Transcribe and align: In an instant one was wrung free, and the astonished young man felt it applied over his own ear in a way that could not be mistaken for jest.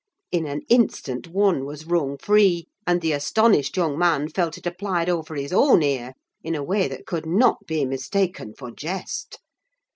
In 0.31 0.47
an 0.47 0.61
instant 0.67 1.27
one 1.27 1.63
was 1.63 1.85
wrung 1.85 2.17
free, 2.17 2.65
and 2.87 3.01
the 3.01 3.11
astonished 3.11 3.77
young 3.77 3.99
man 3.99 4.29
felt 4.29 4.57
it 4.57 4.65
applied 4.65 5.09
over 5.09 5.35
his 5.35 5.53
own 5.53 5.83
ear 5.83 6.15
in 6.41 6.55
a 6.55 6.63
way 6.63 6.87
that 6.87 7.05
could 7.05 7.27
not 7.27 7.67
be 7.67 7.85
mistaken 7.85 8.55
for 8.57 8.71
jest. 8.71 9.37